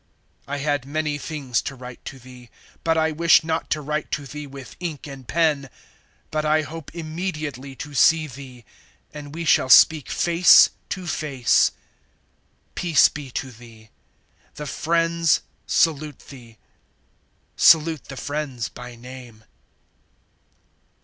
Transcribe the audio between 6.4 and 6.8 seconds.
I